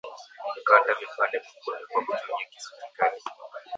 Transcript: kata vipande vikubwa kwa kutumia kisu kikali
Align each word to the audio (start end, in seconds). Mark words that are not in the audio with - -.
kata 0.65 0.93
vipande 0.93 1.37
vikubwa 1.39 1.77
kwa 1.89 2.01
kutumia 2.01 2.45
kisu 2.49 2.71
kikali 2.77 3.21